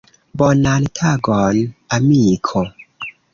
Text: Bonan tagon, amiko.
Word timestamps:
Bonan 0.37 0.83
tagon, 0.99 1.57
amiko. 1.99 2.61